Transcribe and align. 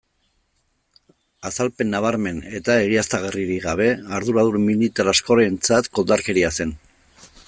Azalpen 1.49 1.91
nabarmen 1.95 2.39
eta 2.59 2.77
egiaztagarririk 2.87 3.61
gabe, 3.67 3.89
arduradun 4.21 4.67
militar 4.71 5.13
askorentzat 5.13 5.91
koldarkeria 5.99 6.53
zen. 6.63 6.75